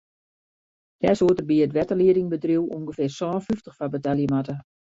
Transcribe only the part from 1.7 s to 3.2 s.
wetterliedingbedriuw ûngefear